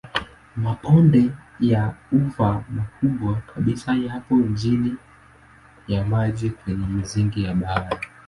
Mabonde 0.63 1.23
ya 1.69 1.83
ufa 2.21 2.49
makubwa 2.75 3.31
kabisa 3.53 3.93
yapo 3.95 4.43
chini 4.55 4.95
ya 5.87 6.05
maji 6.05 6.49
kwenye 6.49 6.87
misingi 6.87 7.43
ya 7.43 7.53
bahari. 7.53 8.07